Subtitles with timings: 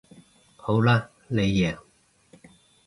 [0.55, 1.77] 好啦你贏